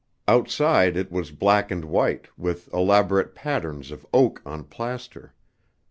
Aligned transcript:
Outside 0.27 0.97
it 0.97 1.11
was 1.11 1.29
black 1.29 1.69
and 1.69 1.85
white, 1.85 2.27
with 2.35 2.73
elaborate 2.73 3.35
patterns 3.35 3.91
of 3.91 4.03
oak 4.11 4.41
on 4.47 4.63
plaster. 4.63 5.35